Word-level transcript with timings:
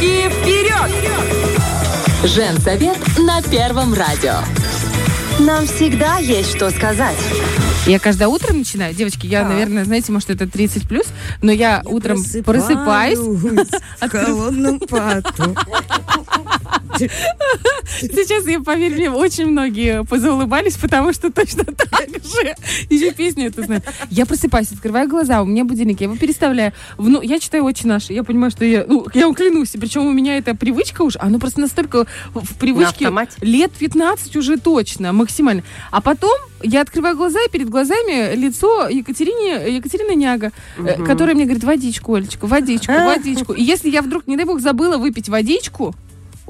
Руки 0.00 0.30
вперед! 0.30 0.90
Женсовет 2.24 2.96
на 3.18 3.42
Первом 3.42 3.92
радио. 3.92 4.36
Нам 5.40 5.66
всегда 5.66 6.16
есть 6.16 6.56
что 6.56 6.70
сказать. 6.70 7.18
Я 7.86 7.98
каждое 7.98 8.28
утро 8.28 8.54
начинаю. 8.54 8.94
Девочки, 8.94 9.26
я, 9.26 9.46
наверное, 9.46 9.84
знаете, 9.84 10.10
может, 10.10 10.30
это 10.30 10.48
30 10.48 10.88
плюс, 10.88 11.04
но 11.42 11.52
я, 11.52 11.82
утром 11.84 12.24
просыпаюсь. 12.44 13.18
В 13.18 14.08
холодном 14.08 14.80
поту. 14.80 15.54
Сейчас, 18.00 18.46
я 18.46 18.60
поверь 18.60 18.94
мне, 18.94 19.10
очень 19.10 19.46
многие 19.46 20.04
позаулыбались, 20.04 20.76
потому 20.76 21.12
что 21.12 21.30
точно 21.32 21.64
так 21.64 22.08
же. 22.08 22.54
Еще 22.88 23.12
песню 23.12 23.46
эту 23.46 23.64
знаю. 23.64 23.82
Я 24.10 24.26
просыпаюсь, 24.26 24.72
открываю 24.72 25.08
глаза, 25.08 25.42
у 25.42 25.46
меня 25.46 25.64
будильник, 25.64 26.00
я 26.00 26.06
его 26.06 26.16
переставляю. 26.16 26.72
Ну, 26.98 27.20
я 27.22 27.38
читаю 27.38 27.64
очень 27.64 27.88
наш. 27.88 28.10
Я 28.10 28.24
понимаю, 28.24 28.50
что 28.50 28.64
я, 28.64 28.84
ну, 28.86 29.06
я 29.14 29.26
вам 29.26 29.34
клянусь, 29.34 29.70
причем 29.70 30.06
у 30.06 30.12
меня 30.12 30.36
эта 30.38 30.54
привычка 30.54 31.02
уже, 31.02 31.18
оно 31.20 31.38
просто 31.38 31.60
настолько 31.60 32.06
в 32.34 32.54
привычке 32.56 33.10
лет 33.40 33.72
15 33.72 34.36
уже 34.36 34.56
точно, 34.58 35.12
максимально. 35.12 35.62
А 35.90 36.00
потом 36.00 36.36
я 36.62 36.82
открываю 36.82 37.16
глаза, 37.16 37.40
и 37.42 37.50
перед 37.50 37.68
глазами 37.68 38.34
лицо 38.34 38.88
Екатерине, 38.88 39.76
Екатерины 39.76 40.14
Няга, 40.14 40.52
э, 40.78 41.02
которая 41.04 41.34
мне 41.34 41.44
говорит, 41.44 41.64
водичку, 41.64 42.14
Олечка, 42.14 42.46
водичку, 42.46 42.92
водичку. 43.06 43.52
И 43.52 43.62
если 43.62 43.90
я 43.90 44.02
вдруг, 44.02 44.26
не 44.26 44.36
дай 44.36 44.44
бог, 44.44 44.60
забыла 44.60 44.98
выпить 44.98 45.28
водичку, 45.28 45.94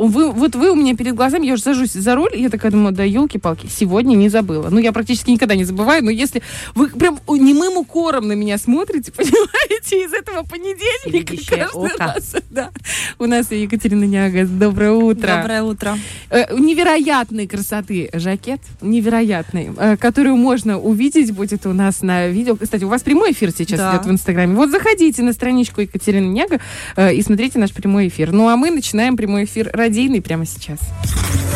вы, 0.07 0.31
вот 0.33 0.55
вы 0.55 0.71
у 0.71 0.75
меня 0.75 0.97
перед 0.97 1.15
глазами, 1.15 1.47
я 1.47 1.55
уже 1.55 1.63
сажусь 1.63 1.93
за 1.93 2.15
руль, 2.15 2.31
и 2.35 2.43
я 2.43 2.49
такая 2.49 2.71
думаю, 2.71 2.93
да 2.95 3.05
елки-палки, 3.05 3.67
сегодня 3.67 4.15
не 4.15 4.29
забыла. 4.29 4.69
Ну, 4.71 4.79
я 4.79 4.93
практически 4.93 5.31
никогда 5.31 5.55
не 5.55 5.65
забываю, 5.65 6.05
но 6.05 6.11
если 6.11 6.43
вы 6.75 6.89
прям 6.89 7.19
немым 7.29 7.77
укором 7.77 8.29
на 8.29 8.33
меня 8.33 8.59
смотрите, 8.59 9.13
понимаете, 9.17 10.05
из 10.05 10.13
этого 10.13 10.43
понедельника 10.45 11.35
Всевидящее 11.35 11.59
каждый 11.65 11.95
око. 11.95 11.99
раз, 11.99 12.37
да. 12.51 12.71
У 13.19 13.27
нас 13.27 13.51
Екатерина 13.51 14.05
Няга, 14.05 14.47
доброе 14.47 14.93
утро. 14.93 15.37
Доброе 15.41 15.63
утро. 15.63 15.99
Э, 16.31 16.57
невероятной 16.59 17.47
красоты 17.47 18.11
жакет, 18.13 18.61
невероятный, 18.81 19.71
э, 19.77 19.97
которую 19.97 20.37
можно 20.37 20.79
увидеть 20.79 21.33
будет 21.33 21.67
у 21.67 21.73
нас 21.73 22.03
на 22.03 22.29
видео. 22.29 22.57
Кстати, 22.57 22.85
у 22.85 22.89
вас 22.89 23.03
прямой 23.03 23.33
эфир 23.33 23.51
сейчас 23.51 23.79
Да. 23.79 23.93
идет 23.97 24.07
в 24.07 24.11
Инстаграме. 24.11 24.55
Вот 24.55 24.71
заходите 24.71 25.23
на 25.23 25.33
страничку 25.33 25.81
Екатерины 25.81 26.27
Няга 26.27 26.61
э, 26.97 27.15
и 27.15 27.23
смотрите 27.23 27.59
наш 27.59 27.73
прямой 27.73 28.09
эфир. 28.09 28.33
Ну 28.33 28.49
а 28.49 28.57
мы 28.57 28.71
начинаем 28.71 29.17
прямой 29.17 29.45
эфир 29.45 29.71
радийный 29.91 30.23
прямо 30.23 30.47
сейчас. 30.47 30.79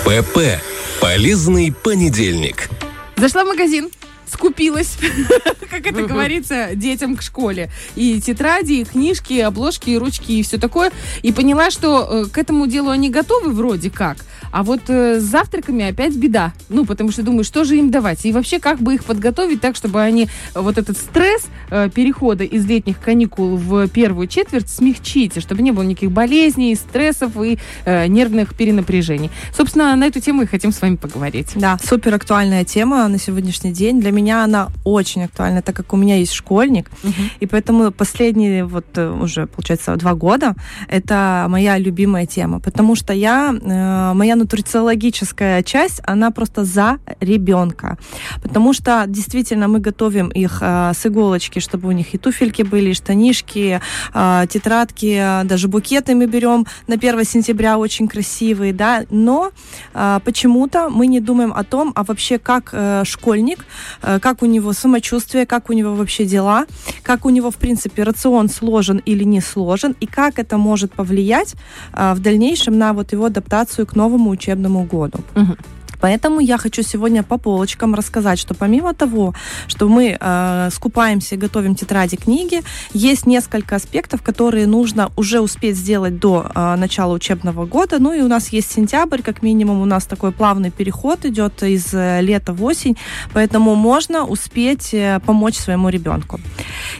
ПП. 0.04 0.60
Полезный 1.00 1.72
понедельник. 1.72 2.68
Зашла 3.16 3.44
в 3.44 3.46
магазин, 3.46 3.90
скупилась, 4.26 4.96
как 5.70 5.86
это 5.86 6.02
говорится, 6.02 6.70
детям 6.74 7.16
к 7.16 7.22
школе. 7.22 7.70
И 7.94 8.20
тетради, 8.20 8.72
и 8.72 8.84
книжки, 8.84 9.34
и 9.34 9.40
обложки, 9.40 9.90
и 9.90 9.98
ручки, 9.98 10.32
и 10.32 10.42
все 10.42 10.58
такое. 10.58 10.90
И 11.22 11.32
поняла, 11.32 11.70
что 11.70 12.24
э, 12.24 12.28
к 12.28 12.36
этому 12.36 12.66
делу 12.66 12.90
они 12.90 13.08
готовы 13.08 13.52
вроде 13.52 13.88
как. 13.88 14.16
А 14.54 14.62
вот 14.62 14.82
э, 14.86 15.18
с 15.18 15.24
завтраками 15.24 15.84
опять 15.84 16.14
беда. 16.14 16.52
Ну, 16.68 16.86
потому 16.86 17.10
что 17.10 17.24
думаю, 17.24 17.42
что 17.42 17.64
же 17.64 17.76
им 17.76 17.90
давать? 17.90 18.24
И 18.24 18.30
вообще, 18.30 18.60
как 18.60 18.80
бы 18.80 18.94
их 18.94 19.04
подготовить 19.04 19.60
так, 19.60 19.74
чтобы 19.74 20.00
они 20.00 20.28
э, 20.54 20.60
вот 20.60 20.78
этот 20.78 20.96
стресс 20.96 21.46
э, 21.70 21.90
перехода 21.92 22.44
из 22.44 22.64
летних 22.64 23.00
каникул 23.00 23.56
в 23.56 23.88
первую 23.88 24.28
четверть 24.28 24.70
смягчить, 24.70 25.42
чтобы 25.42 25.62
не 25.62 25.72
было 25.72 25.82
никаких 25.82 26.12
болезней, 26.12 26.76
стрессов 26.76 27.36
и 27.42 27.58
э, 27.84 28.06
нервных 28.06 28.54
перенапряжений. 28.54 29.32
Собственно, 29.52 29.96
на 29.96 30.06
эту 30.06 30.20
тему 30.20 30.42
и 30.42 30.46
хотим 30.46 30.70
с 30.70 30.80
вами 30.80 30.94
поговорить. 30.94 31.48
Да, 31.56 31.76
супер 31.82 32.14
актуальная 32.14 32.64
тема 32.64 33.08
на 33.08 33.18
сегодняшний 33.18 33.72
день. 33.72 34.00
Для 34.00 34.12
меня 34.12 34.44
она 34.44 34.68
очень 34.84 35.24
актуальна, 35.24 35.62
так 35.62 35.74
как 35.74 35.92
у 35.92 35.96
меня 35.96 36.18
есть 36.18 36.32
школьник. 36.32 36.92
И 37.40 37.46
поэтому 37.46 37.90
последние 37.90 38.64
вот 38.64 38.86
э, 38.94 39.10
уже, 39.10 39.48
получается, 39.48 39.96
два 39.96 40.14
года 40.14 40.54
это 40.88 41.46
моя 41.48 41.76
любимая 41.76 42.26
тема. 42.26 42.60
Потому 42.60 42.94
что 42.94 43.12
я, 43.12 43.52
э, 43.52 44.12
моя 44.14 44.43
нутрициологическая 44.44 45.62
часть, 45.62 46.00
она 46.04 46.30
просто 46.30 46.64
за 46.64 46.98
ребенка. 47.20 47.96
Потому 48.42 48.72
что 48.74 49.04
действительно 49.08 49.68
мы 49.68 49.80
готовим 49.80 50.28
их 50.28 50.58
э, 50.60 50.92
с 50.94 51.06
иголочки, 51.06 51.60
чтобы 51.60 51.88
у 51.88 51.92
них 51.92 52.14
и 52.14 52.18
туфельки 52.18 52.62
были, 52.62 52.90
и 52.90 52.94
штанишки, 52.94 53.80
э, 54.14 54.46
тетрадки, 54.50 55.16
э, 55.18 55.44
даже 55.44 55.68
букеты 55.68 56.14
мы 56.14 56.26
берем 56.26 56.66
на 56.86 56.94
1 56.94 57.24
сентября 57.24 57.78
очень 57.78 58.08
красивые, 58.08 58.72
да, 58.72 59.04
но 59.10 59.50
а, 59.94 60.20
почему-то 60.20 60.88
мы 60.90 61.06
не 61.06 61.20
думаем 61.20 61.52
о 61.54 61.64
том, 61.64 61.92
а 61.94 62.02
вообще 62.02 62.38
как 62.38 62.70
э, 62.72 63.02
школьник, 63.04 63.64
э, 64.02 64.18
как 64.20 64.42
у 64.42 64.46
него 64.46 64.72
самочувствие, 64.72 65.46
как 65.46 65.70
у 65.70 65.72
него 65.72 65.94
вообще 65.94 66.24
дела, 66.24 66.66
как 67.02 67.24
у 67.24 67.30
него, 67.30 67.50
в 67.50 67.56
принципе, 67.56 68.02
рацион 68.02 68.48
сложен 68.48 69.00
или 69.06 69.24
не 69.24 69.40
сложен, 69.40 69.96
и 70.00 70.06
как 70.06 70.38
это 70.38 70.58
может 70.58 70.92
повлиять 70.92 71.54
а, 71.92 72.14
в 72.14 72.20
дальнейшем 72.20 72.78
на 72.78 72.92
вот 72.92 73.12
его 73.12 73.26
адаптацию 73.26 73.86
к 73.86 73.96
новому 73.96 74.23
учебному 74.30 74.84
году. 74.84 75.18
Мгм. 75.34 75.56
Поэтому 76.04 76.40
я 76.40 76.58
хочу 76.58 76.82
сегодня 76.82 77.22
по 77.22 77.38
полочкам 77.38 77.94
рассказать, 77.94 78.38
что 78.38 78.52
помимо 78.54 78.92
того, 78.92 79.32
что 79.68 79.88
мы 79.88 80.18
э, 80.20 80.68
скупаемся 80.70 81.34
и 81.34 81.38
готовим 81.38 81.74
тетради, 81.74 82.16
книги, 82.16 82.60
есть 82.92 83.26
несколько 83.26 83.76
аспектов, 83.76 84.20
которые 84.20 84.66
нужно 84.66 85.10
уже 85.16 85.40
успеть 85.40 85.78
сделать 85.78 86.18
до 86.18 86.52
э, 86.54 86.76
начала 86.76 87.14
учебного 87.14 87.64
года. 87.64 87.98
Ну 88.00 88.12
и 88.12 88.20
у 88.20 88.28
нас 88.28 88.48
есть 88.48 88.70
сентябрь, 88.70 89.22
как 89.22 89.42
минимум 89.42 89.80
у 89.80 89.86
нас 89.86 90.04
такой 90.04 90.30
плавный 90.32 90.70
переход 90.70 91.24
идет 91.24 91.62
из 91.62 91.94
э, 91.94 92.20
лета 92.20 92.52
в 92.52 92.62
осень, 92.64 92.98
поэтому 93.32 93.74
можно 93.74 94.26
успеть 94.26 94.92
э, 94.92 95.20
помочь 95.24 95.56
своему 95.56 95.88
ребенку. 95.88 96.38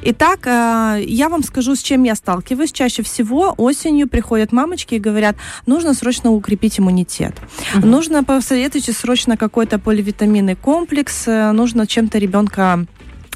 Итак, 0.01 0.47
э, 0.47 1.05
я 1.07 1.29
вам 1.29 1.43
скажу, 1.43 1.77
с 1.77 1.83
чем 1.83 2.05
я 2.05 2.15
сталкиваюсь. 2.15 2.73
Чаще 2.73 3.03
всего 3.03 3.53
осенью 3.59 4.09
приходят 4.09 4.51
мамочки 4.51 4.95
и 4.95 4.99
говорят, 4.99 5.37
нужно 5.67 5.93
срочно 5.93 6.33
укрепить 6.33 6.81
иммунитет. 6.81 7.35
Нужно 7.75 8.25
посоветуйте 8.25 8.94
срочно 8.95 9.37
какой-то 9.37 9.79
поливитаминный 9.79 10.57
комплекс, 10.57 11.29
э, 11.29 11.53
нужно 11.53 11.87
чем-то 11.87 12.19
ребенка 12.19 12.87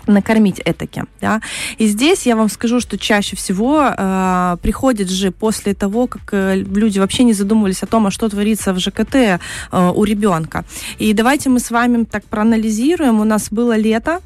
накормить 0.09 0.61
этаки, 0.65 1.03
да. 1.21 1.41
И 1.79 1.87
здесь 1.87 2.27
я 2.27 2.35
вам 2.37 2.49
скажу, 2.49 2.81
что 2.81 2.99
чаще 2.99 3.37
всего 3.37 3.83
э, 3.97 4.57
приходит 4.63 5.11
же 5.11 5.31
после 5.31 5.75
того, 5.75 6.07
как 6.07 6.23
э, 6.33 6.57
люди 6.57 6.99
вообще 6.99 7.25
не 7.25 7.33
задумывались 7.35 7.83
о 7.83 7.87
том, 7.87 8.07
а 8.07 8.11
что 8.11 8.29
творится 8.29 8.73
в 8.73 8.79
ЖКТ 8.79 9.15
э, 9.15 9.39
у 9.73 10.05
ребенка. 10.05 10.65
И 10.99 11.13
давайте 11.13 11.49
мы 11.51 11.61
с 11.61 11.71
вами 11.71 12.05
так 12.05 12.25
проанализируем. 12.25 13.21
У 13.21 13.25
нас 13.25 13.49
было 13.51 13.77
лето, 13.77 14.21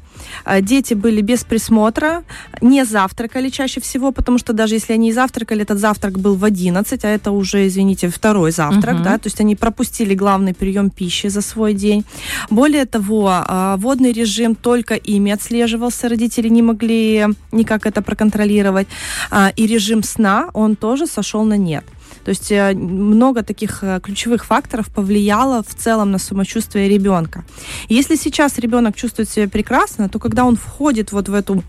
э, 0.45 0.61
дети 0.61 0.93
были 0.93 1.21
без 1.21 1.43
присмотра, 1.43 2.23
не 2.61 2.85
завтракали 2.85 3.49
чаще 3.49 3.81
всего, 3.81 4.11
потому 4.11 4.37
что 4.37 4.53
даже 4.53 4.75
если 4.75 4.93
они 4.93 5.09
и 5.09 5.13
завтракали, 5.13 5.63
этот 5.63 5.79
завтрак 5.79 6.19
был 6.19 6.35
в 6.35 6.45
11, 6.45 7.03
а 7.05 7.07
это 7.09 7.31
уже, 7.31 7.67
извините, 7.67 8.09
второй 8.09 8.51
завтрак, 8.51 8.95
Мгм. 8.95 9.03
да, 9.03 9.17
то 9.17 9.27
есть 9.27 9.41
они 9.41 9.55
пропустили 9.55 10.15
главный 10.15 10.53
прием 10.53 10.89
пищи 10.89 11.27
за 11.27 11.41
свой 11.41 11.73
день. 11.73 12.05
Более 12.49 12.85
того, 12.85 13.29
а, 13.31 13.75
водный 13.77 14.11
режим 14.13 14.55
только 14.55 14.95
ими 14.95 15.31
отслеживался, 15.73 16.09
родители 16.09 16.49
не 16.49 16.61
могли 16.61 17.27
никак 17.51 17.85
это 17.85 18.01
проконтролировать. 18.01 18.87
А, 19.31 19.51
И 19.55 19.67
режим 19.67 20.03
сна, 20.03 20.49
он 20.53 20.75
тоже 20.75 21.07
сошел 21.07 21.45
на 21.45 21.57
нет. 21.57 21.83
То 22.25 22.29
есть 22.29 22.51
э, 22.51 22.73
много 22.73 23.41
таких 23.43 23.83
э, 23.83 23.99
ключевых 23.99 24.45
факторов 24.45 24.85
повлияло 24.87 25.61
в 25.61 25.73
целом 25.75 26.11
на 26.11 26.19
самочувствие 26.19 26.87
ребенка. 26.89 27.43
Если 27.89 28.17
сейчас 28.17 28.59
ребенок 28.59 28.95
чувствует 28.95 29.29
себя 29.29 29.47
прекрасно, 29.47 30.09
то 30.09 30.19
когда 30.19 30.43
он 30.43 30.55
входит 30.55 31.11
вот 31.11 31.29
в 31.29 31.33
эту 31.33 31.63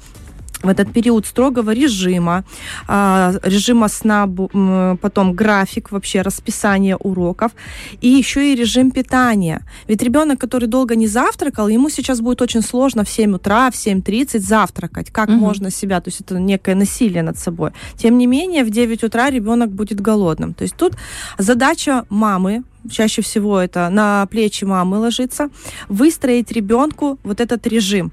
в 0.65 0.69
этот 0.69 0.93
период 0.93 1.27
строгого 1.27 1.73
режима, 1.75 2.45
а, 2.89 3.33
режима 3.43 3.89
сна, 3.89 4.27
потом 5.01 5.35
график 5.35 5.93
вообще, 5.93 6.23
расписание 6.23 6.97
уроков, 6.97 7.53
и 8.01 8.09
еще 8.09 8.53
и 8.53 8.57
режим 8.57 8.91
питания. 8.91 9.61
Ведь 9.89 10.03
ребенок, 10.03 10.41
который 10.41 10.69
долго 10.69 10.97
не 10.97 11.07
завтракал, 11.07 11.69
ему 11.69 11.91
сейчас 11.91 12.21
будет 12.21 12.43
очень 12.43 12.63
сложно 12.63 13.05
в 13.05 13.09
7 13.09 13.35
утра, 13.35 13.71
в 13.71 13.75
7.30 13.75 14.41
завтракать. 14.41 15.11
Как 15.11 15.29
Мгм. 15.29 15.39
можно 15.39 15.71
себя, 15.71 16.01
то 16.01 16.09
есть 16.09 16.21
это 16.21 16.39
некое 16.39 16.75
насилие 16.75 17.23
над 17.23 17.39
собой. 17.39 17.71
Тем 17.97 18.19
не 18.19 18.27
менее, 18.27 18.65
в 18.65 18.71
9 18.71 19.05
утра 19.05 19.31
ребенок 19.31 19.71
будет 19.71 20.01
голодным. 20.01 20.55
То 20.55 20.63
есть 20.65 20.77
тут 20.77 20.95
задача 21.39 22.05
мамы, 22.09 22.63
чаще 22.91 23.23
всего 23.23 23.59
это 23.61 23.89
на 23.91 24.27
плечи 24.27 24.65
мамы 24.65 24.99
ложится, 24.99 25.49
выстроить 25.89 26.53
ребенку 26.53 27.19
вот 27.25 27.41
этот 27.41 27.67
режим. 27.67 28.11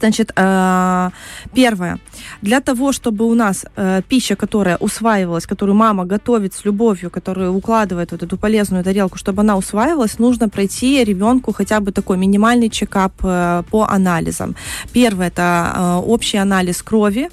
Значит, 0.00 0.32
э, 0.36 1.10
первое. 1.54 1.98
Для 2.42 2.60
того, 2.60 2.92
чтобы 2.92 3.24
у 3.24 3.34
нас 3.34 3.66
э, 3.76 4.02
пища, 4.08 4.36
которая 4.36 4.76
усваивалась, 4.76 5.46
которую 5.46 5.76
мама 5.76 6.04
готовит 6.04 6.54
с 6.54 6.64
любовью, 6.64 7.10
которую 7.10 7.52
укладывает 7.52 8.12
вот 8.12 8.22
эту 8.22 8.36
полезную 8.36 8.84
тарелку, 8.84 9.18
чтобы 9.18 9.42
она 9.42 9.56
усваивалась, 9.56 10.18
нужно 10.18 10.48
пройти 10.48 11.04
ребенку 11.04 11.52
хотя 11.52 11.80
бы 11.80 11.92
такой 11.92 12.16
минимальный 12.16 12.68
чекап 12.68 13.12
э, 13.22 13.62
по 13.70 13.86
анализам. 13.88 14.54
Первое 14.92 15.28
это 15.28 16.02
общий 16.06 16.38
анализ 16.38 16.82
крови, 16.82 17.30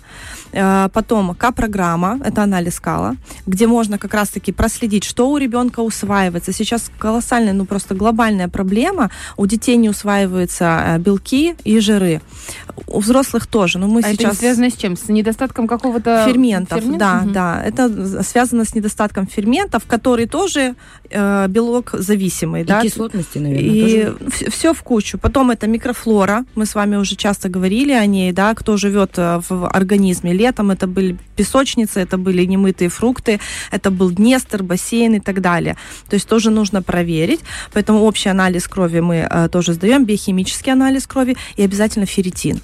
потом 0.94 1.36
К-программа, 1.36 2.20
это 2.24 2.44
анализ 2.44 2.80
кала, 2.80 3.16
где 3.46 3.68
можно 3.68 3.98
как 3.98 4.14
раз-таки 4.14 4.52
проследить, 4.52 5.04
что 5.04 5.30
у 5.30 5.38
ребенка 5.38 5.82
усваивается. 5.82 6.52
Сейчас 6.54 6.92
колоссальная, 6.98 7.54
ну 7.54 7.66
просто 7.66 7.96
глобальная 7.96 8.48
проблема. 8.48 9.10
У 9.38 9.46
детей 9.46 9.78
не 9.78 9.90
усваиваются 9.90 10.84
э, 10.88 10.98
белки 11.00 11.56
и 11.64 11.80
жиры. 11.80 12.22
У 12.88 13.00
взрослых 13.00 13.48
тоже. 13.48 13.80
Но 13.80 13.88
мы 13.88 14.02
а 14.02 14.12
сейчас... 14.12 14.32
это 14.34 14.36
связано 14.36 14.70
с 14.70 14.76
чем? 14.76 14.96
С 14.98 15.10
недостатком 15.10 15.68
какого-то 15.68 16.26
ферментов, 16.28 16.80
фермента? 16.80 17.00
да, 17.00 17.22
Мгм. 17.22 17.32
да. 17.34 17.64
Это 17.64 18.24
связано 18.24 18.66
с 18.66 18.76
недостатком 18.76 19.28
ферментов, 19.28 19.84
который 19.88 20.26
тоже 20.28 20.76
э, 21.10 21.48
белок 21.48 21.92
зависимый, 21.94 22.62
И 22.62 22.66
да. 22.66 22.82
кислотности, 22.82 23.38
наверное, 23.38 23.70
И 23.70 24.04
тоже. 24.06 24.52
все 24.52 24.74
в 24.74 24.82
кучу. 24.84 25.18
Потом 25.18 25.52
это 25.52 25.68
микрофлора. 25.68 26.46
Мы 26.56 26.66
с 26.66 26.76
вами 26.76 26.96
уже 26.96 27.16
часто 27.16 27.50
говорили 27.50 27.92
о 27.92 28.06
ней, 28.06 28.32
да, 28.32 28.54
кто 28.56 28.78
живет 28.78 29.12
э, 29.18 29.42
в 29.50 29.68
организме. 29.68 30.34
Летом 30.40 30.72
это 30.72 30.88
были 30.88 31.18
песочницы, 31.36 32.00
это 32.00 32.18
были 32.18 32.46
немытые 32.46 32.90
фрукты, 32.90 33.40
это 33.72 33.92
был 33.92 34.10
Днестр, 34.12 34.64
бассейн 34.64 35.16
и 35.16 35.20
так 35.20 35.42
далее. 35.42 35.76
То 36.10 36.16
есть 36.16 36.28
тоже 36.28 36.50
нужно 36.50 36.82
проверить. 36.82 37.42
Поэтому 37.74 38.04
общий 38.04 38.30
анализ 38.30 38.68
крови 38.68 39.02
мы 39.02 39.28
э, 39.30 39.50
тоже 39.50 39.74
сдаем, 39.74 40.06
биохимический 40.06 40.72
анализ 40.72 41.08
крови 41.08 41.36
и 41.58 41.64
обязательно 41.64 42.06
ферритин. 42.06 42.62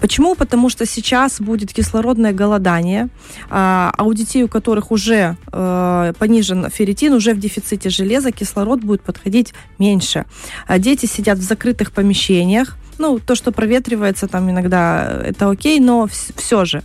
Почему? 0.00 0.34
Потому 0.34 0.70
что 0.70 0.86
сейчас 0.86 1.40
будет 1.40 1.72
кислородное 1.72 2.32
голодание, 2.32 3.08
а 3.50 3.92
а 3.96 4.04
у 4.04 4.14
детей, 4.14 4.42
у 4.42 4.48
которых 4.48 4.90
уже 4.92 5.36
э, 5.52 6.12
понижен 6.18 6.70
ферритин, 6.70 7.12
уже 7.12 7.34
в 7.34 7.38
дефиците 7.38 7.90
железа, 7.90 8.32
кислород 8.32 8.80
будет 8.80 9.02
подходить 9.02 9.52
меньше. 9.78 10.24
А 10.66 10.78
дети 10.78 11.04
сидят 11.04 11.38
в 11.38 11.42
закрытых 11.42 11.92
помещениях. 11.92 12.76
Ну, 13.00 13.18
то, 13.18 13.34
что 13.34 13.50
проветривается 13.50 14.28
там 14.28 14.50
иногда, 14.50 15.22
это 15.24 15.48
окей, 15.48 15.80
но 15.80 16.06
все 16.06 16.64
же 16.66 16.82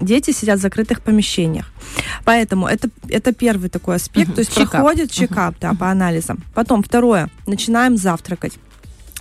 дети 0.00 0.30
сидят 0.30 0.58
в 0.58 0.62
закрытых 0.62 1.02
помещениях. 1.02 1.70
Поэтому 2.24 2.66
это, 2.66 2.88
это 3.10 3.34
первый 3.34 3.68
такой 3.68 3.96
аспект. 3.96 4.28
Мгм. 4.28 4.34
То 4.36 4.40
есть 4.40 4.54
Чекап. 4.54 4.70
проходит 4.70 5.10
чекап 5.10 5.54
да, 5.60 5.74
по 5.74 5.90
анализам. 5.90 6.42
Потом 6.54 6.82
второе. 6.82 7.28
Начинаем 7.46 7.98
завтракать. 7.98 8.54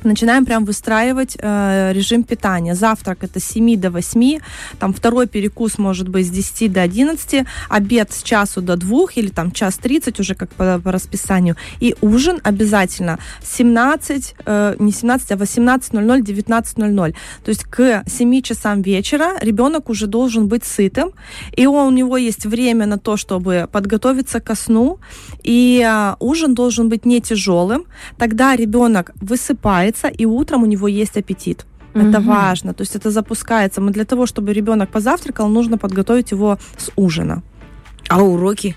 Начинаем 0.03 0.45
прям 0.45 0.65
выстраивать 0.65 1.37
э, 1.39 1.91
режим 1.93 2.23
питания. 2.23 2.75
Завтрак 2.75 3.23
это 3.23 3.39
с 3.39 3.43
7 3.43 3.79
до 3.79 3.91
8, 3.91 4.39
там 4.79 4.93
второй 4.93 5.27
перекус 5.27 5.77
может 5.77 6.07
быть 6.07 6.27
с 6.27 6.29
10 6.29 6.71
до 6.71 6.81
11, 6.81 7.45
обед 7.69 8.11
с 8.13 8.23
часу 8.23 8.61
до 8.61 8.77
2 8.77 8.99
или 9.15 9.29
там 9.29 9.51
час 9.51 9.77
30 9.77 10.19
уже 10.19 10.35
как 10.35 10.49
по, 10.49 10.79
по 10.79 10.91
расписанию. 10.91 11.55
И 11.81 11.95
ужин 12.01 12.39
обязательно 12.43 13.19
17, 13.43 14.35
э, 14.45 14.75
не 14.79 14.91
17, 14.91 15.31
а 15.31 15.35
18.00, 15.35 16.21
19.00. 16.21 17.15
То 17.43 17.49
есть 17.49 17.63
к 17.65 18.03
7 18.07 18.41
часам 18.41 18.81
вечера 18.81 19.33
ребенок 19.41 19.89
уже 19.89 20.07
должен 20.07 20.47
быть 20.47 20.63
сытым, 20.63 21.11
и 21.51 21.67
он, 21.67 21.87
у 21.87 21.91
него 21.91 22.17
есть 22.17 22.45
время 22.45 22.85
на 22.85 22.97
то, 22.97 23.17
чтобы 23.17 23.67
подготовиться 23.71 24.39
ко 24.39 24.55
сну, 24.55 24.99
и 25.43 25.85
э, 25.85 26.15
ужин 26.19 26.53
должен 26.53 26.89
быть 26.89 27.05
не 27.05 27.19
тяжелым, 27.19 27.85
тогда 28.17 28.55
ребенок 28.55 29.11
высыпается, 29.89 30.07
и 30.07 30.25
утром 30.25 30.63
у 30.63 30.65
него 30.65 30.87
есть 30.87 31.17
аппетит. 31.17 31.65
Это 31.95 32.19
Мгм. 32.19 32.27
важно. 32.27 32.73
То 32.73 32.83
есть 32.83 32.95
это 32.95 33.09
запускается. 33.11 33.81
Мы 33.81 33.91
для 33.91 34.05
того, 34.05 34.25
чтобы 34.27 34.53
ребенок 34.53 34.89
позавтракал, 34.89 35.49
нужно 35.49 35.77
подготовить 35.77 36.31
его 36.31 36.57
с 36.77 36.91
ужина. 36.95 37.41
А 38.09 38.21
уроки? 38.21 38.75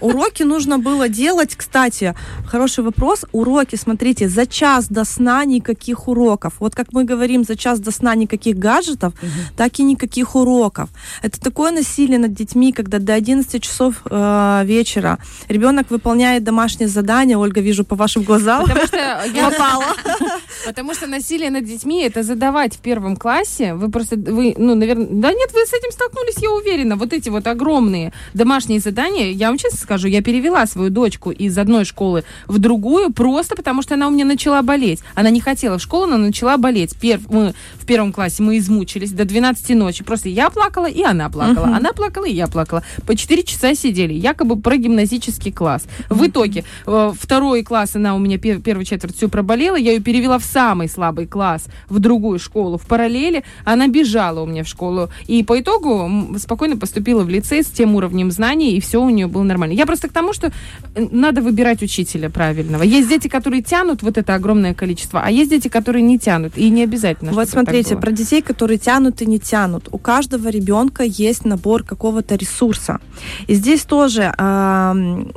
Уроки 0.00 0.44
нужно 0.44 0.78
было 0.78 1.08
делать, 1.08 1.56
кстати, 1.56 2.14
хороший 2.46 2.84
вопрос. 2.84 3.24
Уроки, 3.32 3.76
смотрите, 3.76 4.28
за 4.28 4.46
час 4.46 4.88
до 4.88 5.04
сна 5.04 5.44
никаких 5.44 6.08
уроков. 6.08 6.54
Вот 6.60 6.74
как 6.74 6.92
мы 6.92 7.04
говорим, 7.04 7.44
за 7.44 7.56
час 7.56 7.80
до 7.80 7.90
сна 7.90 8.14
никаких 8.14 8.56
гаджетов, 8.56 9.12
так 9.56 9.78
и 9.78 9.82
никаких 9.82 10.36
уроков. 10.36 10.88
Это 11.22 11.40
такое 11.40 11.72
насилие 11.72 12.18
над 12.18 12.32
детьми, 12.32 12.72
когда 12.72 12.98
до 12.98 13.14
11 13.14 13.62
часов 13.62 13.94
э, 14.10 14.62
вечера 14.64 15.18
ребенок 15.48 15.90
выполняет 15.90 16.44
домашнее 16.44 16.88
задание. 16.88 17.36
Ольга, 17.36 17.60
вижу 17.60 17.84
по 17.84 17.96
вашим 17.96 18.22
глазам. 18.22 18.62
Потому 18.62 18.86
что 18.86 18.96
я 18.96 19.50
Потому 20.68 20.94
что 20.94 21.06
насилие 21.06 21.50
над 21.50 21.64
детьми 21.64 22.02
это 22.02 22.22
задавать 22.22 22.74
в 22.74 22.78
первом 22.80 23.16
классе. 23.16 23.74
Вы 23.74 23.90
просто, 23.90 24.16
вы, 24.16 24.54
ну, 24.58 24.74
наверное, 24.74 25.06
да 25.10 25.32
нет, 25.32 25.50
вы 25.54 25.60
с 25.64 25.72
этим 25.72 25.90
столкнулись, 25.92 26.36
я 26.42 26.50
уверена. 26.50 26.96
Вот 26.96 27.12
эти 27.12 27.30
вот 27.30 27.46
огромные 27.46 28.12
домашние 28.34 28.80
задания, 28.80 29.30
я 29.32 29.48
вам 29.48 29.56
честно 29.56 29.78
скажу, 29.78 30.08
я 30.08 30.22
перевела 30.22 30.66
свою 30.66 30.90
дочку 30.90 31.30
из 31.30 31.56
одной 31.56 31.84
школы 31.84 32.24
в 32.46 32.58
другую 32.58 33.12
просто 33.12 33.56
потому, 33.56 33.80
что 33.82 33.94
она 33.94 34.08
у 34.08 34.10
меня 34.10 34.24
начала 34.26 34.60
болеть. 34.62 35.00
Она 35.14 35.30
не 35.30 35.40
хотела 35.40 35.78
в 35.78 35.82
школу, 35.82 36.06
но 36.06 36.16
начала 36.18 36.58
болеть. 36.58 36.94
Пер- 37.00 37.20
мы 37.30 37.54
в 37.78 37.86
первом 37.86 38.12
классе 38.12 38.42
мы 38.42 38.58
измучились 38.58 39.12
до 39.12 39.24
12 39.24 39.70
ночи. 39.70 40.04
Просто 40.04 40.28
я 40.28 40.50
плакала, 40.50 40.86
и 40.86 41.02
она 41.02 41.30
плакала. 41.30 41.68
Она 41.76 41.92
плакала, 41.92 42.24
и 42.26 42.34
я 42.34 42.46
плакала. 42.46 42.82
По 43.06 43.16
4 43.16 43.42
часа 43.42 43.74
сидели, 43.74 44.12
якобы 44.12 44.60
про 44.60 44.76
гимназический 44.76 45.50
класс. 45.52 45.84
В 46.10 46.26
итоге 46.26 46.64
э, 46.86 47.12
второй 47.18 47.62
класс 47.62 47.96
она 47.96 48.14
у 48.14 48.18
меня 48.18 48.36
пер- 48.36 48.60
первую 48.60 48.84
четверть 48.84 49.16
все 49.16 49.28
проболела, 49.28 49.76
я 49.76 49.92
ее 49.92 50.00
перевела 50.00 50.38
в 50.38 50.44
самый 50.58 50.88
слабый 50.88 51.26
класс, 51.26 51.66
в 51.88 52.00
другую 52.00 52.40
школу, 52.40 52.78
в 52.78 52.86
параллели. 52.86 53.44
Она 53.64 53.86
бежала 53.86 54.40
у 54.40 54.46
меня 54.46 54.64
в 54.64 54.66
школу. 54.66 55.08
И 55.28 55.44
по 55.44 55.60
итогу 55.60 56.10
спокойно 56.36 56.76
поступила 56.76 57.22
в 57.22 57.28
лицей 57.28 57.62
с 57.62 57.66
тем 57.66 57.94
уровнем 57.94 58.32
знаний, 58.32 58.76
и 58.76 58.80
все 58.80 59.00
у 59.00 59.08
нее 59.08 59.28
было 59.28 59.44
нормально. 59.44 59.74
Я 59.74 59.86
просто 59.86 60.08
к 60.08 60.12
тому, 60.12 60.32
что 60.32 60.48
э, 60.48 61.06
надо 61.12 61.42
выбирать 61.42 61.80
учителя 61.82 62.28
правильного. 62.28 62.82
Есть 62.82 63.08
дети, 63.08 63.28
которые 63.28 63.62
тянут 63.62 64.02
вот 64.02 64.18
это 64.18 64.34
огромное 64.34 64.74
количество, 64.74 65.20
а 65.24 65.30
есть 65.30 65.50
дети, 65.50 65.68
которые 65.68 66.02
не 66.02 66.18
тянут. 66.18 66.58
И 66.58 66.70
не 66.70 66.82
обязательно. 66.82 67.32
Вот 67.32 67.48
смотрите, 67.48 67.94
про 67.96 68.10
детей, 68.10 68.42
которые 68.42 68.78
тянут 68.78 69.22
и 69.22 69.26
не 69.26 69.38
тянут. 69.38 69.88
У 69.92 69.98
каждого 69.98 70.48
ребенка 70.48 71.04
есть 71.04 71.44
набор 71.44 71.84
какого-то 71.84 72.34
ресурса. 72.34 72.98
И 73.46 73.54
здесь 73.54 73.84
тоже 73.84 74.34
ам, 74.38 75.30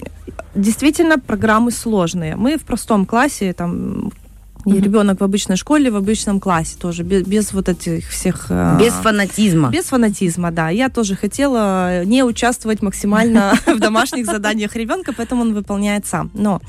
действительно 0.55 1.19
программы 1.19 1.69
сложные. 1.71 2.35
Мы 2.35 2.57
в 2.57 2.63
простом 2.63 3.05
классе, 3.05 3.53
там, 3.53 4.11
и 4.65 4.73
ребенок 4.79 5.21
в 5.21 5.23
обычной 5.23 5.55
школе, 5.55 5.89
в 5.91 5.95
обычном 5.95 6.39
классе 6.39 6.75
тоже, 6.79 7.03
без, 7.03 7.23
без 7.25 7.53
вот 7.53 7.69
этих 7.69 8.07
всех... 8.09 8.47
а, 8.49 8.77
Без 8.79 8.93
фанатизма. 8.93 9.69
без 9.69 9.85
фанатизма, 9.85 10.51
да. 10.51 10.69
Я 10.69 10.89
тоже 10.89 11.15
хотела 11.15 12.03
не 12.05 12.23
участвовать 12.23 12.81
максимально 12.81 13.53
в 13.65 13.79
домашних 13.79 14.25
заданиях 14.25 14.75
ребенка, 14.75 15.13
поэтому 15.15 15.41
он 15.41 15.53
выполняет 15.53 16.05
сам. 16.05 16.29
Но 16.33 16.61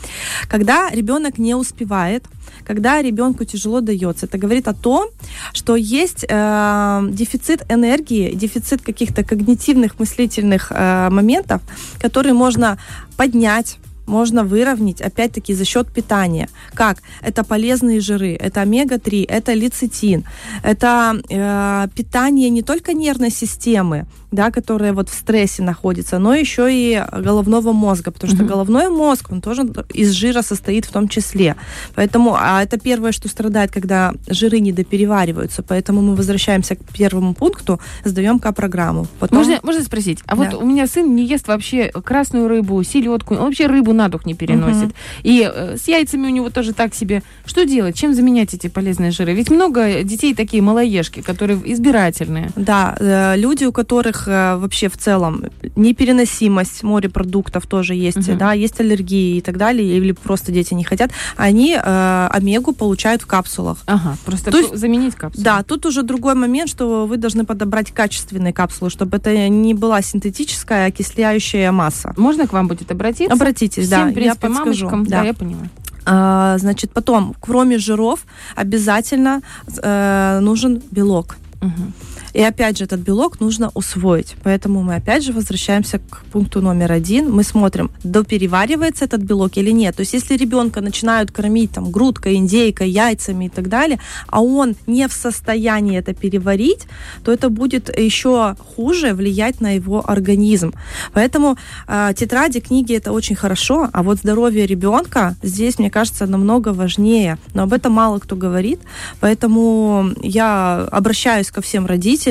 когда 0.48 0.90
ребенок 0.90 1.38
не 1.38 1.54
успевает, 1.54 2.24
когда 2.64 3.02
ребенку 3.02 3.44
тяжело 3.44 3.80
дается, 3.80 4.26
это 4.26 4.38
говорит 4.38 4.68
о 4.68 4.74
том, 4.74 5.08
что 5.52 5.76
есть 5.76 6.24
э, 6.28 7.00
дефицит 7.10 7.64
энергии, 7.68 8.34
дефицит 8.34 8.82
каких-то 8.82 9.24
когнитивных 9.24 9.98
мыслительных 9.98 10.70
э, 10.70 11.08
моментов, 11.10 11.62
которые 12.00 12.34
можно 12.34 12.78
поднять 13.16 13.78
можно 14.06 14.44
выровнять, 14.44 15.00
опять-таки, 15.00 15.54
за 15.54 15.64
счет 15.64 15.88
питания. 15.92 16.48
Как? 16.74 16.98
Это 17.22 17.44
полезные 17.44 18.00
жиры, 18.00 18.34
это 18.34 18.60
омега-3, 18.62 19.26
это 19.28 19.54
лецитин, 19.54 20.24
это 20.62 21.20
э, 21.28 21.88
питание 21.94 22.50
не 22.50 22.62
только 22.62 22.94
нервной 22.94 23.30
системы, 23.30 24.06
да, 24.32 24.50
которая 24.50 24.92
вот 24.92 25.08
в 25.08 25.14
стрессе 25.14 25.62
находится, 25.62 26.18
но 26.18 26.34
еще 26.34 26.68
и 26.70 27.02
головного 27.12 27.72
мозга, 27.72 28.10
потому 28.10 28.32
что 28.32 28.42
Мгм. 28.42 28.50
головной 28.52 28.88
мозг, 28.88 29.30
он 29.30 29.40
тоже 29.40 29.62
из 29.92 30.10
жира 30.12 30.42
состоит 30.42 30.86
в 30.86 30.90
том 30.92 31.08
числе. 31.08 31.54
Поэтому, 31.94 32.34
а 32.38 32.62
это 32.62 32.78
первое, 32.80 33.12
что 33.12 33.28
страдает, 33.28 33.70
когда 33.70 34.12
жиры 34.28 34.58
недоперевариваются. 34.60 35.62
Поэтому 35.62 36.00
мы 36.02 36.14
возвращаемся 36.16 36.76
к 36.76 36.80
первому 36.92 37.34
пункту, 37.34 37.80
сдаем 38.04 38.38
К-программу. 38.38 39.06
Потом... 39.18 39.38
Можно, 39.38 39.60
можно 39.62 39.82
спросить? 39.82 40.18
А 40.26 40.34
вот 40.34 40.50
Да. 40.50 40.56
у 40.56 40.64
меня 40.64 40.86
сын 40.86 41.14
не 41.14 41.24
ест 41.26 41.48
вообще 41.48 41.90
красную 41.90 42.48
рыбу, 42.48 42.82
селедку, 42.82 43.34
он 43.34 43.40
вообще 43.44 43.66
рыбу 43.66 43.92
на 43.92 44.08
дух 44.08 44.26
не 44.26 44.34
переносит. 44.34 44.84
Мгм. 44.84 44.94
И 45.22 45.50
э, 45.52 45.76
с 45.76 45.88
яйцами 45.88 46.26
у 46.26 46.30
него 46.30 46.50
тоже 46.50 46.72
так 46.72 46.94
себе. 46.94 47.22
Что 47.44 47.64
делать? 47.64 47.96
Чем 47.96 48.14
заменять 48.14 48.54
эти 48.54 48.68
полезные 48.68 49.10
жиры? 49.10 49.34
Ведь 49.34 49.50
много 49.50 50.02
детей 50.02 50.34
такие 50.34 50.62
малоежки, 50.62 51.20
которые 51.20 51.60
избирательные. 51.64 52.50
Да, 52.56 52.96
э, 52.98 53.34
люди, 53.36 53.64
у 53.64 53.72
которых 53.72 54.21
э, 54.28 54.56
вообще 54.56 54.88
в 54.88 54.96
целом 54.96 55.44
непереносимость 55.76 56.82
морепродуктов 56.82 57.66
тоже 57.66 57.94
есть, 57.94 58.28
Мгм. 58.28 58.38
да, 58.38 58.52
есть 58.52 58.80
аллергии 58.80 59.36
и 59.36 59.40
так 59.40 59.56
далее, 59.56 59.96
или 59.96 60.12
просто 60.12 60.52
дети 60.52 60.74
не 60.74 60.84
хотят, 60.84 61.10
они 61.36 61.76
э, 61.82 62.28
омегу 62.30 62.72
получают 62.72 63.22
в 63.22 63.26
капсулах. 63.26 63.78
Ага, 63.86 64.16
просто 64.24 64.50
То 64.50 64.58
есть- 64.58 64.76
заменить 64.76 65.14
капсулу. 65.14 65.44
Да, 65.44 65.62
тут 65.62 65.86
уже 65.86 66.02
другой 66.02 66.34
момент, 66.34 66.68
что 66.70 67.06
вы 67.06 67.16
должны 67.16 67.44
подобрать 67.44 67.90
качественные 67.92 68.52
капсулы, 68.52 68.90
чтобы 68.90 69.16
это 69.18 69.48
не 69.48 69.74
была 69.74 70.02
синтетическая 70.02 70.86
окисляющая 70.88 71.70
масса. 71.72 72.12
Можно 72.16 72.46
к 72.46 72.52
вам 72.52 72.68
будет 72.68 72.90
обратиться? 72.90 73.32
Обратитесь, 73.32 73.86
Всем, 73.86 73.90
да, 74.06 74.10
в 74.10 74.14
принципе, 74.14 74.24
я 74.26 74.34
подскажу. 74.34 74.86
мамочкам. 74.86 75.06
Да. 75.06 75.20
Да. 75.20 75.26
я 75.26 75.34
поняла. 75.34 75.62
А, 76.04 76.58
значит, 76.58 76.90
потом, 76.92 77.34
кроме 77.40 77.78
жиров, 77.78 78.24
обязательно 78.56 79.40
э, 79.82 80.38
нужен 80.40 80.82
белок. 80.90 81.36
Мгм. 81.60 81.92
И 82.32 82.40
опять 82.40 82.78
же, 82.78 82.84
этот 82.84 83.00
белок 83.00 83.40
нужно 83.40 83.70
усвоить. 83.74 84.34
Поэтому 84.42 84.82
мы 84.82 84.94
опять 84.94 85.24
же 85.24 85.32
возвращаемся 85.32 85.98
к 85.98 86.24
пункту 86.32 86.60
номер 86.60 86.92
один. 86.92 87.30
Мы 87.30 87.44
смотрим, 87.44 87.90
допереваривается 88.04 89.04
этот 89.04 89.22
белок 89.22 89.56
или 89.56 89.70
нет. 89.70 89.96
То 89.96 90.00
есть 90.00 90.14
если 90.14 90.36
ребенка 90.36 90.80
начинают 90.80 91.30
кормить 91.30 91.72
там 91.72 91.90
грудкой, 91.90 92.36
индейкой, 92.36 92.90
яйцами 92.90 93.46
и 93.46 93.48
так 93.48 93.68
далее, 93.68 93.98
а 94.28 94.40
он 94.42 94.74
не 94.86 95.06
в 95.08 95.12
состоянии 95.12 95.98
это 95.98 96.14
переварить, 96.14 96.86
то 97.24 97.32
это 97.32 97.50
будет 97.50 97.96
еще 97.98 98.56
хуже 98.76 99.14
влиять 99.14 99.60
на 99.60 99.72
его 99.72 100.02
организм. 100.08 100.72
Поэтому 101.12 101.56
э, 101.86 102.12
тетради, 102.16 102.60
книги 102.60 102.94
это 102.94 103.12
очень 103.12 103.36
хорошо, 103.36 103.88
а 103.92 104.02
вот 104.02 104.18
здоровье 104.18 104.66
ребенка 104.66 105.36
здесь, 105.42 105.78
мне 105.78 105.90
кажется, 105.90 106.26
намного 106.26 106.72
важнее. 106.72 107.38
Но 107.54 107.64
об 107.64 107.72
этом 107.72 107.92
мало 107.92 108.18
кто 108.18 108.36
говорит, 108.36 108.80
поэтому 109.20 110.10
я 110.22 110.88
обращаюсь 110.90 111.50
ко 111.50 111.60
всем 111.60 111.86
родителям, 111.86 112.21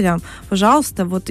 пожалуйста, 0.49 1.05
вот 1.05 1.29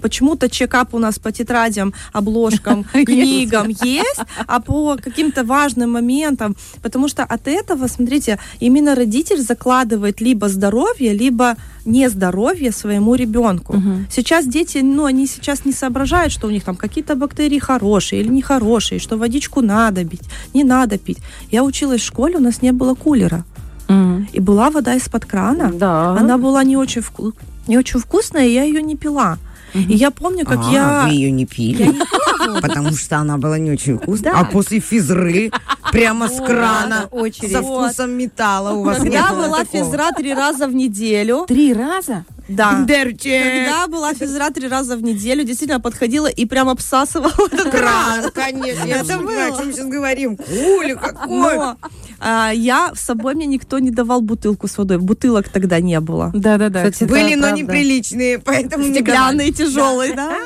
почему-то 0.00 0.48
чекап 0.48 0.94
у 0.94 0.98
нас 0.98 1.18
по 1.18 1.30
тетрадям, 1.32 1.92
обложкам, 2.12 2.84
книгам 3.06 3.68
есть, 3.68 4.20
а 4.46 4.60
по 4.60 4.96
каким-то 4.96 5.44
важным 5.44 5.92
моментам, 5.92 6.56
потому 6.82 7.08
что 7.08 7.24
от 7.24 7.48
этого, 7.48 7.88
смотрите, 7.88 8.38
именно 8.60 8.94
родитель 8.94 9.40
закладывает 9.40 10.20
либо 10.20 10.48
здоровье, 10.48 11.12
либо 11.12 11.56
нездоровье 11.84 12.72
своему 12.72 13.14
ребенку. 13.14 13.74
Сейчас 14.10 14.46
дети, 14.46 14.78
ну, 14.82 15.04
они 15.04 15.26
сейчас 15.26 15.64
не 15.64 15.72
соображают, 15.72 16.32
что 16.32 16.46
у 16.46 16.50
них 16.50 16.64
там 16.64 16.76
какие-то 16.76 17.14
бактерии 17.14 17.58
хорошие 17.58 18.20
или 18.22 18.28
нехорошие, 18.28 19.00
что 19.00 19.16
водичку 19.16 19.62
надо 19.62 20.04
пить, 20.04 20.22
не 20.54 20.64
надо 20.64 20.98
пить. 20.98 21.18
Я 21.50 21.62
училась 21.64 22.00
в 22.02 22.04
школе, 22.04 22.36
у 22.36 22.40
нас 22.40 22.62
не 22.62 22.72
было 22.72 22.94
кулера. 22.94 23.44
И 24.34 24.40
была 24.40 24.70
вода 24.70 24.94
из-под 24.96 25.24
крана. 25.24 25.72
Да. 25.72 26.10
Она 26.10 26.36
была 26.36 26.62
не 26.64 26.76
очень, 26.76 27.00
вку- 27.00 27.32
не 27.68 27.78
очень 27.78 28.00
вкусная, 28.00 28.46
и 28.46 28.52
я 28.52 28.64
ее 28.64 28.82
не 28.82 28.96
пила. 28.96 29.38
И 29.74 29.94
я 29.94 30.10
помню, 30.10 30.46
как 30.46 30.60
А, 30.64 30.70
я... 30.70 31.02
Вы 31.06 31.14
ее 31.14 31.30
не 31.30 31.44
пили, 31.44 31.94
потому 32.62 32.92
что 32.92 33.18
она 33.18 33.36
была 33.36 33.58
не 33.58 33.70
очень 33.70 33.98
вкусная. 33.98 34.32
Да. 34.32 34.40
А 34.40 34.44
после 34.44 34.80
физры 34.80 35.50
прямо 35.92 36.28
с 36.28 36.36
крана 36.40 37.08
со 37.50 37.62
вкусом 37.62 38.12
металла 38.12 38.72
у 38.72 38.82
вас 38.82 39.00
не 39.00 39.10
было 39.10 39.46
была 39.46 39.64
физра 39.64 40.10
три 40.16 40.32
раза 40.34 40.66
в 40.66 40.74
неделю, 40.74 41.44
Три 41.46 41.72
раза? 41.72 42.24
Да. 42.48 42.82
Дерчик. 42.88 43.32
Когда 43.42 43.86
была 43.88 44.14
физра 44.14 44.50
три 44.50 44.68
раза 44.68 44.96
в 44.96 45.02
неделю, 45.02 45.44
действительно 45.44 45.80
подходила 45.80 46.26
и 46.26 46.46
прям 46.46 46.68
обсасывала 46.68 47.32
этот 47.50 47.70
кран. 47.70 48.30
Конечно. 48.32 48.84
Я 48.84 48.98
Это 49.00 49.18
было. 49.18 49.44
о 49.46 49.56
чем 49.56 49.66
мы 49.66 49.72
сейчас 49.72 49.86
говорим. 49.86 50.36
Куля 50.36 50.94
какой. 50.96 51.28
Но 51.28 51.76
а, 52.20 52.50
я 52.52 52.92
с 52.94 53.00
собой 53.00 53.34
мне 53.34 53.46
никто 53.46 53.78
не 53.78 53.90
давал 53.90 54.20
бутылку 54.22 54.66
с 54.66 54.76
водой. 54.78 54.98
Бутылок 54.98 55.48
тогда 55.48 55.80
не 55.80 56.00
было. 56.00 56.30
Да-да-да. 56.34 56.90
Кстати, 56.90 57.08
Были, 57.08 57.30
да, 57.30 57.36
но 57.36 57.42
правда. 57.42 57.62
неприличные, 57.62 58.38
поэтому 58.38 58.84
не 58.84 58.94
Стеклянные, 58.94 59.52
тяжелые, 59.52 60.14
да? 60.14 60.36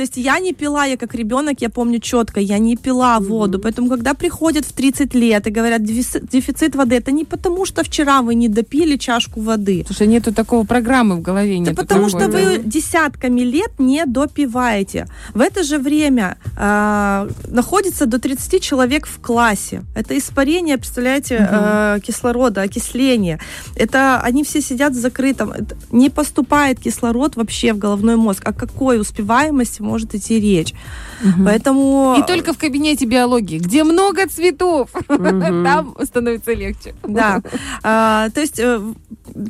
То 0.00 0.04
есть 0.04 0.16
я 0.16 0.38
не 0.38 0.54
пила, 0.54 0.86
я 0.86 0.96
как 0.96 1.14
ребенок, 1.14 1.60
я 1.60 1.68
помню 1.68 1.98
четко, 1.98 2.40
я 2.40 2.58
не 2.58 2.76
пила 2.76 3.20
воду. 3.20 3.58
Поэтому, 3.58 3.90
когда 3.90 4.14
приходят 4.14 4.64
в 4.64 4.72
30 4.72 5.14
лет 5.14 5.46
и 5.46 5.50
говорят 5.50 5.84
дефицит, 5.84 6.74
воды, 6.74 6.96
это 6.96 7.12
не 7.12 7.26
потому, 7.26 7.66
что 7.66 7.82
вчера 7.84 8.22
вы 8.22 8.34
не 8.34 8.48
допили 8.48 8.96
чашку 8.96 9.42
воды. 9.42 9.84
Слушай, 9.86 10.06
нету 10.06 10.32
такого 10.32 10.64
программы 10.64 11.16
в 11.16 11.20
голове. 11.20 11.52
Да 11.52 11.58
нету 11.58 11.76
потому 11.76 12.08
что 12.08 12.28
вы 12.28 12.56
да. 12.56 12.62
десятками 12.64 13.42
лет 13.42 13.72
не 13.78 14.06
допиваете. 14.06 15.06
В 15.34 15.42
это 15.42 15.64
же 15.64 15.76
время 15.76 16.38
а, 16.56 17.28
находится 17.48 18.06
до 18.06 18.18
30 18.18 18.62
человек 18.62 19.06
в 19.06 19.20
классе. 19.20 19.82
Это 19.94 20.16
испарение, 20.16 20.78
представляете, 20.78 21.46
а, 21.50 22.00
кислорода, 22.00 22.62
окисление. 22.62 23.38
Это 23.76 24.22
они 24.22 24.44
все 24.44 24.62
сидят 24.62 24.94
в 24.94 24.98
закрытом. 24.98 25.50
Это 25.52 25.76
не 25.92 26.08
поступает 26.08 26.80
кислород 26.80 27.36
вообще 27.36 27.74
в 27.74 27.78
головной 27.78 28.16
мозг. 28.16 28.48
О 28.48 28.54
какой 28.54 28.98
успеваемости 28.98 29.82
может 29.90 30.14
идти 30.14 30.40
речь? 30.40 30.74
Поэтому... 31.44 32.16
И 32.18 32.26
только 32.26 32.52
в 32.52 32.58
кабинете 32.58 33.06
биологии, 33.06 33.58
где 33.58 33.84
много 33.84 34.26
цветов, 34.26 34.90
там 35.08 35.94
становится 36.04 36.52
легче. 36.52 36.94
Да. 37.06 37.42
А, 37.82 38.30
то 38.30 38.40
есть 38.40 38.58
э, 38.58 38.80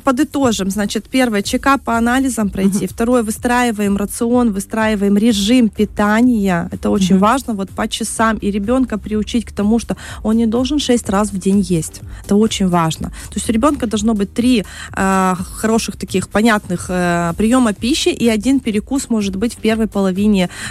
подытожим. 0.03 0.69
Значит, 0.69 1.05
первое, 1.09 1.41
чекап 1.41 1.83
по 1.83 1.97
анализам 1.97 2.49
пройти. 2.49 2.87
Второе, 2.87 3.23
выстраиваем 3.23 3.97
рацион, 3.97 4.51
выстраиваем 4.51 5.17
режим 5.17 5.69
питания. 5.69 6.69
Это 6.71 6.89
очень 6.89 7.17
важно, 7.17 7.53
вот 7.53 7.69
по 7.69 7.87
часам. 7.87 8.37
И 8.37 8.51
ребенка 8.51 8.97
приучить 8.97 9.45
к 9.45 9.51
тому, 9.51 9.79
что 9.79 9.95
он 10.23 10.37
не 10.37 10.47
должен 10.47 10.79
6 10.79 11.09
раз 11.09 11.31
в 11.31 11.37
день 11.37 11.61
есть. 11.61 12.01
Это 12.25 12.35
очень 12.35 12.67
важно. 12.67 13.09
То 13.09 13.35
есть 13.35 13.49
у 13.49 13.53
ребенка 13.53 13.87
должно 13.87 14.13
быть 14.13 14.33
три 14.33 14.65
э, 14.97 15.35
хороших 15.53 15.95
таких 15.95 16.29
понятных 16.29 16.87
э, 16.89 17.33
приема 17.37 17.73
пищи 17.73 18.09
и 18.09 18.27
один 18.27 18.59
перекус 18.59 19.09
может 19.09 19.35
быть 19.35 19.55
в 19.55 19.57
первой 19.57 19.87
половине 19.87 20.20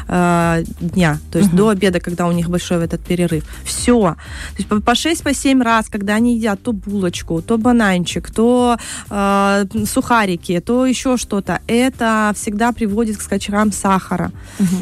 э, 0.09 0.65
дня. 0.81 1.19
То 1.31 1.39
есть 1.39 1.55
до 1.55 1.69
обеда, 1.69 2.01
когда 2.01 2.27
у 2.27 2.33
них 2.33 2.49
большой 2.49 2.85
этот 2.85 3.01
перерыв. 3.01 3.45
Все. 3.65 4.01
То 4.01 4.57
есть 4.59 4.69
по, 4.69 4.81
по 4.81 4.93
6-7 4.93 5.63
раз, 5.63 5.89
когда 5.89 6.15
они 6.15 6.37
едят 6.37 6.63
то 6.63 6.73
булочку, 6.73 7.43
то 7.43 7.59
бананчик, 7.59 8.31
то 8.31 8.77
э, 9.11 9.65
сухарики, 9.87 10.61
то 10.61 10.87
еще 10.87 11.17
что-то, 11.17 11.61
это 11.67 12.33
всегда 12.35 12.73
приводит 12.73 13.17
к 13.17 13.23
скачкам 13.23 13.73
сахара. 13.73 14.33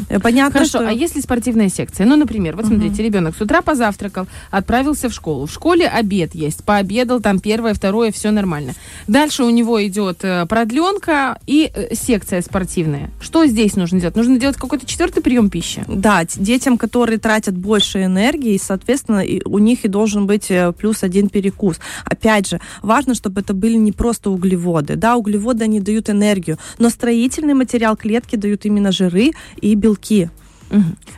Э, 0.09 0.19
Понятно, 0.19 0.59
Хорошо, 0.59 0.79
что... 0.79 0.89
а 0.89 0.91
если 0.91 1.21
спортивная 1.21 1.69
секция? 1.69 2.05
Ну, 2.05 2.15
например, 2.15 2.55
вот 2.55 2.65
смотрите, 2.65 3.03
ребенок 3.03 3.35
с 3.35 3.41
утра 3.41 3.61
позавтракал, 3.61 4.27
отправился 4.51 5.09
в 5.09 5.13
школу. 5.13 5.45
В 5.45 5.51
школе 5.51 5.87
обед 5.87 6.35
есть, 6.35 6.63
пообедал, 6.63 7.19
там 7.19 7.39
первое, 7.39 7.73
второе, 7.73 8.11
все 8.11 8.31
нормально. 8.31 8.73
Дальше 9.07 9.43
у 9.43 9.49
него 9.49 9.85
идет 9.85 10.19
э, 10.23 10.45
продленка 10.45 11.37
и 11.47 11.71
э, 11.73 11.95
секция 11.95 12.41
спортивная. 12.41 13.09
Что 13.21 13.45
здесь 13.45 13.75
нужно 13.75 13.99
делать? 13.99 14.15
Нужно 14.15 14.37
делать 14.39 14.57
какой-то 14.59 14.85
четвертый 14.85 15.21
прием 15.21 15.49
пищи. 15.49 15.83
Да, 15.87 16.23
детям, 16.35 16.77
которые 16.77 17.19
тратят 17.19 17.57
больше 17.57 18.03
энергии, 18.03 18.59
соответственно, 18.61 19.23
у 19.45 19.57
них 19.59 19.85
и 19.85 19.87
должен 19.87 20.27
быть 20.27 20.51
э, 20.51 20.71
плюс 20.73 21.03
один 21.03 21.29
перекус. 21.29 21.79
Опять 22.05 22.47
же, 22.47 22.59
важно, 22.81 23.15
чтобы 23.15 23.41
это 23.41 23.53
были 23.53 23.75
не 23.75 23.91
просто 23.91 24.29
углеводы. 24.29 24.95
Да, 24.95 25.15
углеводы, 25.15 25.63
они 25.63 25.79
дают 25.79 26.09
энергию, 26.09 26.57
но 26.77 26.89
строительный 26.89 27.53
материал 27.53 27.95
клетки 27.95 28.35
дают 28.35 28.65
именно 28.65 28.91
жиры 28.91 29.31
и 29.61 29.75
белки. 29.75 30.29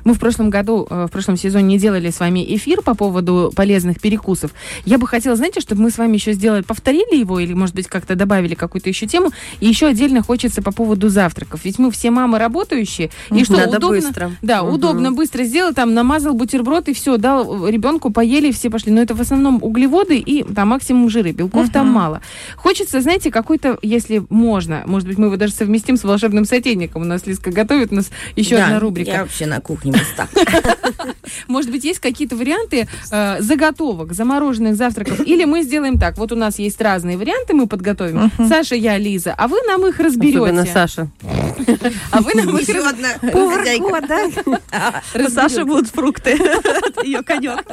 Мы 0.04 0.14
в 0.14 0.20
прошлом 0.20 0.50
году, 0.50 0.88
э, 0.90 1.06
в 1.08 1.12
прошлом 1.12 1.38
сезоне 1.38 1.78
делали 1.78 2.10
с 2.10 2.20
вами 2.20 2.44
эфир 2.56 2.82
по 2.82 2.96
поводу 2.96 3.52
полезных 3.56 4.00
перекусов. 4.00 4.52
Я 4.86 4.98
бы 4.98 5.08
хотела, 5.08 5.36
знаете, 5.36 5.60
чтобы 5.62 5.82
мы 5.84 5.92
с 5.92 5.98
вами 5.98 6.16
еще 6.16 6.34
сделали, 6.34 6.62
повторили 6.62 7.16
его 7.18 7.40
или, 7.40 7.54
может 7.54 7.76
быть, 7.76 7.88
как-то 7.88 8.16
добавили 8.16 8.56
какую-то 8.56 8.90
еще 8.90 9.08
тему. 9.08 9.32
И 9.60 9.68
еще 9.68 9.88
отдельно 9.88 10.22
хочется 10.24 10.62
по 10.62 10.72
поводу 10.72 11.10
завтраков. 11.10 11.62
Ведь 11.64 11.80
мы 11.80 11.92
все 11.92 12.12
мамы 12.12 12.40
работающие. 12.40 13.10
И 13.32 13.44
что, 13.44 13.58
Надо 13.58 13.78
удобно? 13.78 13.98
быстро. 14.02 14.32
Да, 14.42 14.64
Мгм. 14.64 14.74
удобно 14.74 15.12
быстро 15.12 15.44
сделал, 15.44 15.74
там 15.74 15.94
намазал 15.94 16.34
бутерброд 16.34 16.88
и 16.90 16.94
все, 16.94 17.18
дал 17.18 17.68
ребенку, 17.68 18.10
поели, 18.12 18.52
все 18.52 18.70
пошли. 18.70 18.92
Но 18.92 19.02
это 19.02 19.14
в 19.16 19.22
основном 19.22 19.60
углеводы 19.62 20.18
и 20.18 20.44
там 20.44 20.70
максимум 20.70 21.10
жиры, 21.10 21.32
белков 21.32 21.70
там 21.72 21.88
мало. 21.88 22.22
Хочется, 22.56 23.02
знаете, 23.02 23.32
какой-то, 23.32 23.78
если 23.82 24.24
можно, 24.30 24.84
может 24.86 25.08
быть, 25.08 25.18
мы 25.18 25.28
его 25.28 25.38
даже 25.38 25.54
совместим 25.54 25.98
с 25.98 26.04
волшебным 26.04 26.46
сотейником. 26.46 27.02
У 27.02 27.06
нас 27.06 27.26
Лизка 27.26 27.52
готовит, 27.52 27.92
у 27.92 27.96
нас 27.96 28.10
еще 28.36 28.58
Да, 28.58 28.66
одна 28.66 28.80
рубрика. 28.80 29.12
Я 29.12 29.22
вообще 29.24 29.41
на 29.46 29.62
кухне 29.62 29.92
мастак. 29.92 30.30
Может 31.52 31.70
быть, 31.72 31.84
есть 31.84 32.00
какие-то 32.00 32.36
варианты 32.36 32.88
э, 33.12 33.42
заготовок, 33.42 34.14
замороженных 34.14 34.76
завтраков? 34.76 35.20
Или 35.26 35.46
мы 35.46 35.62
сделаем 35.64 36.00
так, 36.00 36.18
вот 36.18 36.32
у 36.32 36.36
нас 36.36 36.60
есть 36.60 36.80
разные 36.82 37.18
варианты, 37.18 37.54
мы 37.54 37.68
подготовим. 37.68 38.32
Саша, 38.48 38.76
я, 38.76 38.98
Лиза, 38.98 39.34
а 39.38 39.48
вы 39.48 39.58
нам 39.68 39.86
их 39.86 40.00
разберете. 40.00 40.38
Особенно 40.40 40.66
Саша. 40.66 41.08
А 42.12 42.22
вы 42.22 42.34
нам 42.36 42.58
их 42.58 42.68
Еще 42.68 42.80
раз- 42.80 42.94
одна 42.94 43.10
хозяйка. 43.20 43.82
У 45.16 45.30
Саши 45.30 45.66
будут 45.66 45.88
фрукты. 45.88 46.32
Ее 47.04 47.22
конек. 47.24 47.64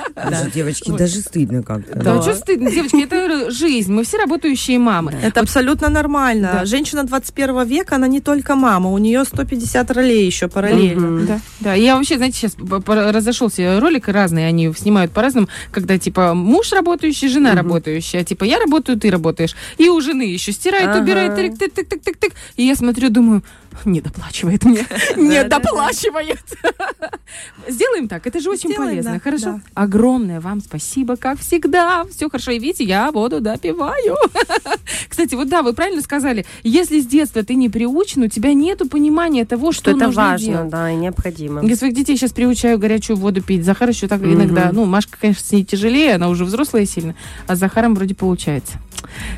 Девочки, 0.54 0.90
даже 0.90 1.20
стыдно 1.20 1.62
как-то. 1.62 1.98
Да, 1.98 2.22
что 2.22 2.34
стыдно, 2.34 2.70
девочки, 2.70 3.02
это 3.02 3.50
жизнь. 3.50 3.92
Мы 3.92 4.04
все 4.04 4.18
работающие 4.18 4.78
мамы. 4.78 5.14
Это 5.22 5.40
абсолютно 5.40 5.88
нормально. 5.88 6.50
Да. 6.52 6.64
Женщина 6.64 7.04
21 7.04 7.64
века, 7.66 7.96
она 7.96 8.08
не 8.08 8.20
только 8.20 8.54
мама, 8.54 8.90
у 8.90 8.98
нее 8.98 9.24
150 9.24 9.90
ролей 9.90 10.26
еще 10.26 10.48
параллельно. 10.48 11.26
Да, 11.26 11.40
да. 11.60 11.74
Я 11.74 11.96
вообще, 11.96 12.16
знаете, 12.16 12.36
сейчас 12.36 12.56
разошелся 12.58 13.62
ролик 13.80 14.08
разные, 14.08 14.46
они 14.46 14.72
снимают 14.74 15.12
по-разному, 15.12 15.48
когда 15.70 15.98
типа 15.98 16.34
муж 16.34 16.72
работающий, 16.72 17.28
жена 17.28 17.54
работающая, 17.54 18.24
типа 18.24 18.44
я 18.44 18.58
работаю, 18.58 18.98
ты 18.98 19.10
работаешь, 19.10 19.54
и 19.78 19.88
у 19.88 20.00
жены 20.00 20.22
еще 20.22 20.52
стирает, 20.52 20.88
Ага. 20.88 21.00
убирает, 21.00 21.34
тык 21.34 21.58
тык 21.58 21.74
тык 21.74 21.88
тык 21.88 22.02
тык 22.02 22.16
тык 22.18 22.32
и 22.56 22.64
я 22.64 22.74
смотрю, 22.74 23.10
думаю, 23.10 23.42
не 23.86 24.00
доплачивает 24.00 24.64
мне, 24.64 24.86
не 25.16 25.44
доплачивает. 25.44 26.42
Сделаем 27.68 28.08
так. 28.08 28.26
Это 28.26 28.40
же 28.40 28.50
очень 28.50 28.74
полезно. 28.74 29.20
Хорошо? 29.20 29.60
Огромное 29.74 30.40
вам 30.40 30.60
спасибо, 30.60 31.16
как 31.16 31.38
всегда. 31.40 32.04
Все 32.10 32.28
хорошо. 32.28 32.52
И 32.52 32.58
видите, 32.58 32.84
я 32.84 33.10
воду 33.10 33.40
допиваю. 33.40 34.16
Кстати, 35.08 35.34
вот 35.34 35.48
да, 35.48 35.62
вы 35.62 35.72
правильно 35.72 36.02
сказали. 36.02 36.46
Если 36.62 37.00
с 37.00 37.06
детства 37.06 37.42
ты 37.42 37.54
не 37.54 37.68
приучен, 37.68 38.22
у 38.22 38.28
тебя 38.28 38.54
нету 38.54 38.88
понимания 38.88 39.44
того, 39.44 39.72
что, 39.72 39.90
это 39.90 40.10
важно, 40.10 40.68
да, 40.68 40.90
и 40.90 40.96
необходимо. 40.96 41.64
Я 41.64 41.76
своих 41.76 41.94
детей 41.94 42.16
сейчас 42.16 42.32
приучаю 42.32 42.78
горячую 42.78 43.16
воду 43.16 43.42
пить. 43.42 43.64
Захар 43.64 43.88
еще 43.88 44.08
так 44.08 44.22
иногда, 44.22 44.70
ну, 44.72 44.84
Машка, 44.84 45.18
конечно, 45.20 45.44
с 45.44 45.52
ней 45.52 45.64
тяжелее, 45.64 46.14
она 46.14 46.28
уже 46.28 46.44
взрослая 46.44 46.86
сильно, 46.86 47.14
а 47.46 47.56
с 47.56 47.58
Захаром 47.58 47.94
вроде 47.94 48.14
получается. 48.14 48.78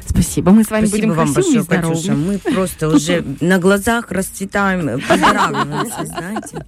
Спасибо. 0.06 0.52
Мы 0.52 0.64
с 0.64 0.70
вами 0.70 0.86
Спасибо 0.86 1.08
будем 1.08 1.16
вам 1.16 1.32
большое, 1.32 1.62
здоровыми. 1.62 1.94
Катюша. 1.94 2.12
Мы 2.14 2.38
просто 2.38 2.88
уже 2.88 3.24
на 3.40 3.58
глазах 3.58 4.10
расцветаем, 4.10 5.00
поздоравливаемся, 5.00 6.06
знаете. 6.06 6.64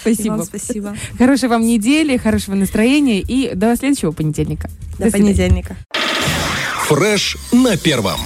Спасибо. 0.00 0.34
вам 0.34 0.44
спасибо. 0.44 0.96
Хорошей 1.18 1.48
вам 1.48 1.62
недели, 1.62 2.16
хорошего 2.16 2.54
настроения 2.54 3.20
и 3.20 3.54
до 3.54 3.76
следующего 3.76 4.12
понедельника. 4.12 4.70
До 4.98 5.10
свидания. 5.10 5.24
понедельника. 5.24 5.76
Фреш 6.86 7.36
на 7.52 7.76
первом. 7.76 8.20